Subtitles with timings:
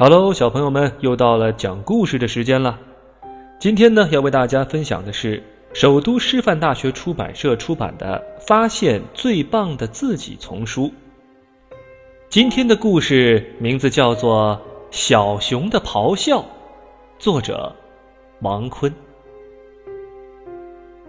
[0.00, 2.78] Hello，小朋友们，又到了讲故事的时间了。
[3.58, 10.92] 今天呢，要为大家分享的是首都师范大学出版社出版的《发现最棒的自己》丛书。
[12.28, 14.60] 今天的故事名字叫做
[14.96, 16.38] 《小熊的咆哮》，
[17.18, 17.74] 作者
[18.40, 18.94] 王坤。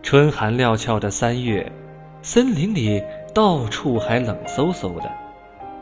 [0.02, 1.72] 春寒料峭的三月，
[2.24, 3.04] 森林里
[3.36, 5.12] 到处还冷飕飕的，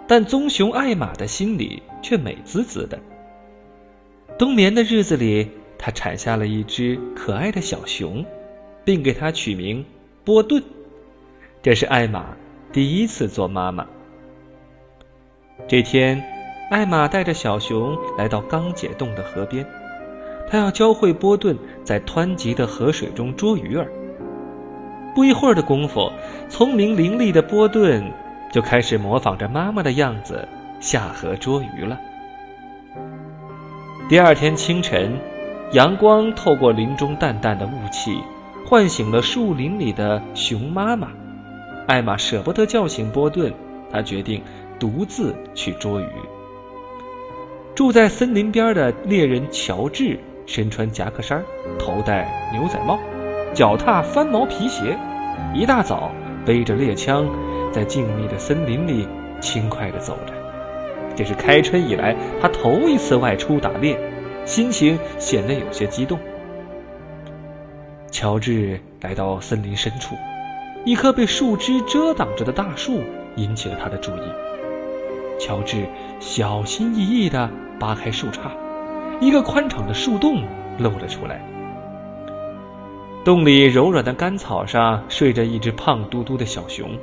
[0.08, 2.98] 但棕熊艾玛的心里却美滋滋的。
[4.38, 8.26] 冬眠的日子里，他产下了一只可爱的小熊，
[8.86, 9.84] 并给它取名
[10.24, 10.64] 波顿。
[11.62, 12.38] 这是艾玛
[12.72, 13.86] 第一次做妈妈。
[15.68, 16.24] 这天，
[16.70, 19.66] 艾玛带着小熊来到刚解冻的河边，
[20.48, 23.92] 她要教会波顿在湍急的河水中捉鱼儿。
[25.16, 26.12] 不一会儿的功夫，
[26.48, 28.14] 聪明伶俐的波顿
[28.58, 30.48] 就开始模仿着妈妈的样子
[30.80, 32.00] 下河捉鱼了。
[34.10, 35.16] 第二天清晨，
[35.74, 38.20] 阳光透过林中淡淡的雾气，
[38.66, 41.10] 唤醒了树林里的熊妈妈。
[41.86, 43.54] 艾玛舍不得叫醒波顿，
[43.92, 44.42] 她决定
[44.80, 46.10] 独自去捉鱼。
[47.76, 51.44] 住在森林边的猎人乔治身穿夹克衫，
[51.78, 52.98] 头戴牛仔帽。
[53.54, 54.98] 脚踏翻毛皮鞋，
[55.54, 56.12] 一大早
[56.48, 57.28] 背着猎枪，
[57.74, 59.06] 在静谧的森林里
[59.42, 60.34] 轻快地走着。
[61.14, 64.00] 这是开春以来他头一次外出打猎，
[64.46, 66.18] 心情显得有些激动。
[68.10, 70.16] 乔治来到森林深处，
[70.86, 73.02] 一棵被树枝遮挡着的大树
[73.36, 74.22] 引起了他的注意。
[75.38, 75.86] 乔治
[76.22, 78.52] 小心翼翼地扒开树杈，
[79.20, 80.42] 一个宽敞的树洞
[80.80, 81.42] 露了出来。
[83.28, 86.98] 洞里柔软的干草上睡着一只胖嘟嘟的小熊，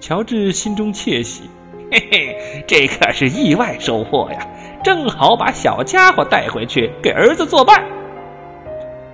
[0.00, 1.42] 乔治心中窃喜，
[1.92, 4.38] 嘿嘿，这可是意外收获呀！
[4.82, 7.84] 正好把小家伙带回去给儿子作伴。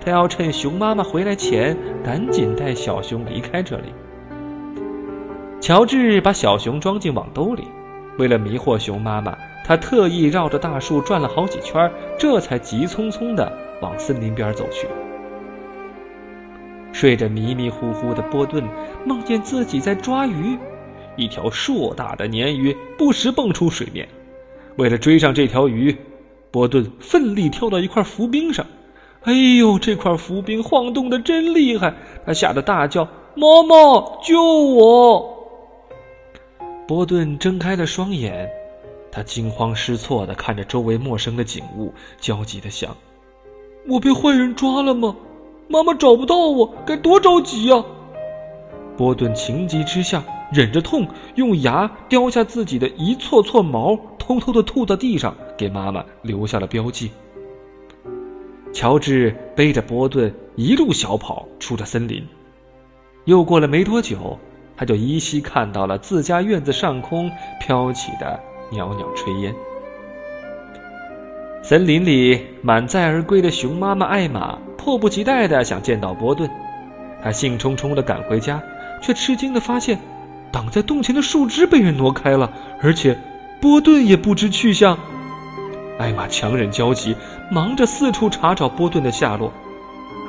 [0.00, 3.92] 他要趁熊妈妈回来前，赶紧带小熊离开这里。
[5.60, 7.64] 乔治把小熊装进网兜里，
[8.16, 13.52] 为了迷惑熊妈妈，他特意绕着大树转了好几圈，这才急匆匆地
[13.82, 14.86] 往森林边走去。
[16.98, 18.68] 睡着迷迷糊糊的波顿
[19.06, 20.58] 梦见自己在抓鱼，
[21.14, 24.08] 一条硕大的鲶鱼不时蹦出水面。
[24.74, 25.96] 为了追上这条鱼，
[26.50, 28.66] 波顿奋力跳到一块浮冰上。
[29.22, 31.94] 哎呦，这块浮冰晃动的真厉害！
[32.26, 33.04] 他吓得大叫
[33.36, 35.54] ：“妈妈，救我！”
[36.88, 38.50] 波顿睁开了双眼，
[39.12, 42.96] 他惊慌失措的看着周围陌生的景物，焦急的想
[43.86, 45.14] ：“我被坏人抓了吗？”
[45.70, 47.84] 妈妈找不到我，该多着急呀！
[48.96, 57.10] 波顿情急之下，忍着痛，用牙叼下自己的一撮撮毛，偷偷的吐到地上，给妈妈留下了标记。
[58.72, 62.26] 乔治背着波顿一路小跑出了森林，
[63.26, 64.38] 又过了没多久，
[64.74, 67.30] 他就依稀看到了自家院子上空
[67.60, 68.40] 飘起的
[68.72, 69.54] 袅袅炊烟。
[71.62, 74.58] 森林里满载而归的熊妈妈艾玛。
[74.80, 76.48] 迫不及待的想见到波顿，
[77.22, 78.62] 他兴冲冲的赶回家，
[79.02, 79.98] 却吃惊的发现，
[80.50, 83.18] 挡在洞前的树枝被人挪开了，而且
[83.60, 84.98] 波顿也不知去向。
[85.98, 87.14] 艾玛强忍焦急，
[87.50, 89.52] 忙着四处查找波顿的下落，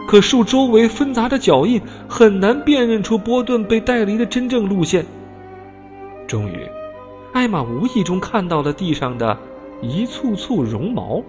[0.10, 5.06] 可树周围纷杂的脚印很难辨认出波顿被带离的真正路线。
[6.28, 6.68] 终于，
[7.32, 9.38] 艾玛无意中看到了地上的
[9.82, 11.22] 一簇簇绒毛。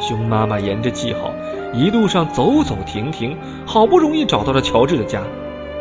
[0.00, 1.32] 熊妈妈沿着记号，
[1.72, 3.36] 一路上走走停停，
[3.66, 5.22] 好不容易找到了乔治的家。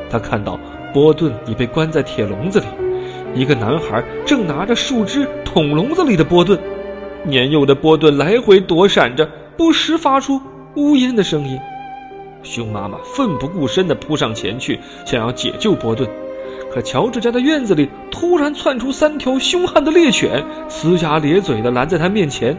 [0.10, 0.60] 他看到
[0.94, 2.66] 波顿已被关在铁笼子里，
[3.36, 6.60] 一个男孩正拿着树枝捅笼子里的波顿。
[7.26, 10.42] 年幼的波顿来回躲闪着，不时发出
[10.76, 11.60] 呜咽的声音。
[12.42, 16.10] 熊妈妈奋不顾身地扑上前去，想要解救波顿。
[16.74, 22.58] 可乔治家的院子里突然窜出三条凶悍的猎犬，呲牙咧嘴的拦在他面前。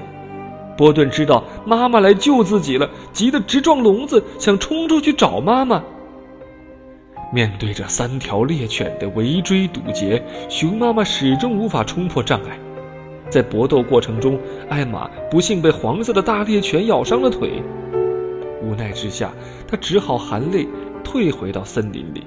[0.77, 5.83] 波顿知道妈妈来救自己了，急得直撞笼子，想冲出去找妈妈。
[7.33, 12.57] 面对着三条猎犬的围追堵截，熊妈妈始终无法冲破障碍。
[13.29, 14.39] 在搏斗过程中，
[14.69, 17.61] 艾玛不幸被黄色的大猎犬咬伤了腿。
[18.63, 19.33] 无奈之下，
[19.67, 20.69] 他只好含泪
[21.03, 22.23] 退回到森林里。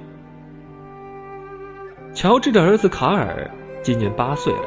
[2.17, 3.47] 乔治的儿子卡尔
[3.83, 4.63] 今年八岁了，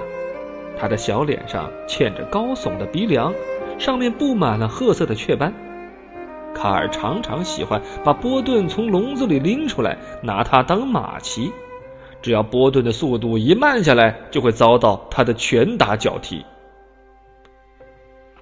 [0.79, 3.35] 他的小脸上嵌着高耸的鼻梁。
[3.76, 5.52] 上面布满了褐色的雀斑。
[6.55, 11.50] 卡尔常常喜欢把波顿从笼子里拎出来，拿它当马骑。
[12.23, 16.44] 只要波顿的速度一慢下来，就会遭到他的拳打脚踢。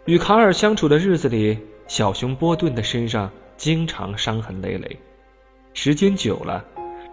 [0.05, 1.57] 与卡尔相处的日子里，
[1.87, 4.99] 小熊波顿的身上经常伤痕累累。
[5.73, 6.63] 时间久了，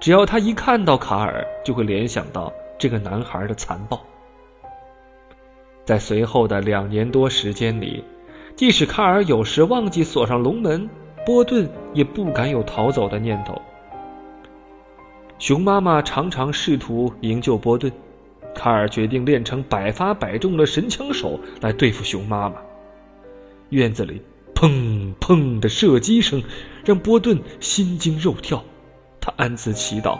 [0.05, 3.99] 只要他一看到卡尔，就会联想到这个男孩的残暴。
[5.83, 8.03] 在随后的两年多时间里，
[8.55, 10.87] 即使卡尔有时忘记锁上笼门，
[11.25, 13.59] 波顿也不敢有逃走的念头。
[15.39, 17.91] 熊妈妈常常试图营救波顿，
[18.53, 22.57] 卡尔决定练成百发百中的神枪手来对付熊妈妈。
[23.69, 24.21] 院子里
[24.53, 26.43] 砰砰的射击声
[26.83, 28.63] 让波顿心惊肉跳，
[29.25, 30.19] 他暗自祈祷：“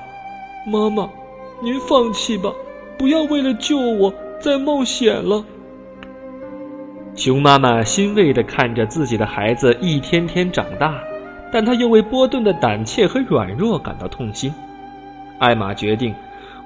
[0.66, 1.08] 妈妈，
[1.62, 2.52] 您放弃吧，
[2.98, 4.12] 不要为了救我
[4.42, 5.46] 再冒险了。”
[7.16, 11.00] 熊妈妈欣慰的看着自己的孩子一天天长大，
[11.52, 14.52] 但她又为波顿的胆怯和软弱感到痛心。
[15.38, 16.16] 艾玛决定，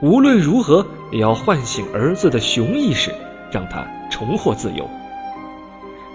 [0.01, 3.11] 无论如何也要唤醒儿子的熊意识，
[3.51, 4.89] 让他重获自由。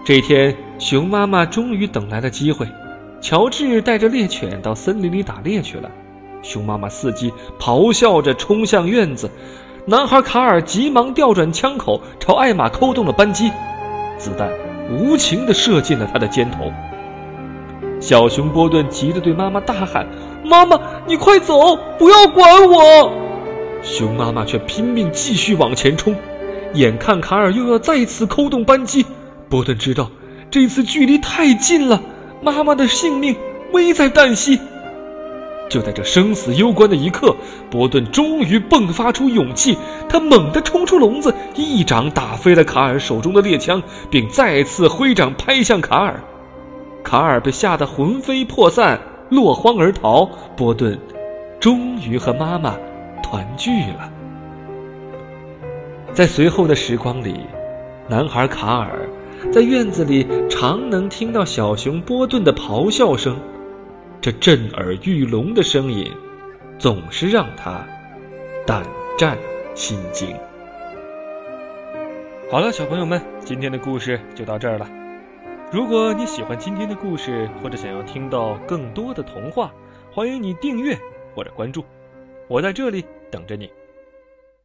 [0.06, 2.66] 这天，熊妈妈终于等来了机会。
[3.20, 5.90] 乔治带着猎犬到森林里打猎去了。
[6.44, 9.29] 熊妈妈伺机咆哮着冲向院子，
[9.87, 13.50] 男孩卡尔急忙调转枪口朝艾玛扣动了扳机，
[14.19, 14.52] 子弹
[14.91, 16.70] 无情地射进了他的肩头。
[18.00, 20.06] 小熊波顿急得对妈妈大喊
[20.44, 23.11] ：“妈妈，你快走，不要管我！”
[23.82, 26.14] 熊妈妈却拼命继续往前冲，
[26.75, 29.06] 眼看卡尔又要再次扣动扳机。
[29.49, 30.11] 波顿知道，
[30.50, 32.02] 这次距离太近了，
[32.43, 33.35] 妈妈的性命
[33.73, 34.61] 危在旦夕。
[35.70, 37.34] 就在这生死攸关的一刻，
[37.70, 39.76] 波顿终于迸发出勇气，
[40.08, 46.22] 他猛地冲出笼子，一掌打飞了卡尔手中的猎枪，并再次挥掌拍向卡尔。
[47.02, 49.00] 卡尔被吓得魂飞魄散，
[49.31, 50.28] 落荒而逃。
[50.56, 50.99] 波顿
[51.58, 52.76] 终于和妈妈
[53.22, 54.10] 团聚了。
[56.12, 57.40] 在随后的时光里，
[58.08, 59.08] 男孩卡尔。
[59.52, 63.37] 在院子里，常能听到小熊波顿的咆哮声，
[64.24, 66.10] 这震耳欲聋的声音，
[66.78, 67.86] 总是让他
[68.66, 68.82] 胆
[69.18, 69.36] 战
[69.74, 70.34] 心惊。
[72.50, 74.88] 好了，小朋友们，今天的故事就到这儿了。
[75.70, 79.70] 如果你喜欢今天的故事，或者想要听到更多的童话，
[80.10, 80.98] 欢迎你订阅
[81.34, 81.84] 或者关注，
[82.48, 83.70] 我在这里等着你。